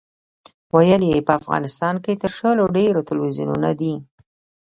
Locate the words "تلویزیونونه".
3.09-3.69